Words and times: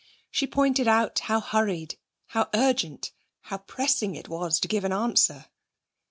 She 0.31 0.47
pointed 0.47 0.87
out 0.87 1.19
how 1.19 1.39
hurried, 1.39 1.99
how 2.29 2.49
urgent, 2.55 3.11
how 3.41 3.59
pressing 3.59 4.15
it 4.15 4.27
was 4.29 4.59
to 4.61 4.67
give 4.67 4.83
an 4.83 4.91
answer. 4.91 5.45